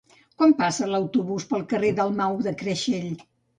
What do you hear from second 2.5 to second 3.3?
Creixell?